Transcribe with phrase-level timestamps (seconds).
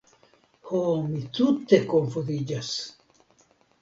[0.69, 0.79] ho,
[1.11, 2.73] mi tute konfuziĝas!